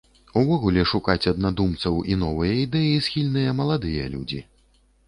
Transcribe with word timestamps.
Увогуле, 0.39 0.85
шукаць 0.91 1.29
аднадумцаў 1.31 2.01
і 2.15 2.17
новыя 2.25 2.59
ідэі 2.65 2.97
схільныя 3.11 3.57
маладыя 3.63 4.13
людзі. 4.17 4.47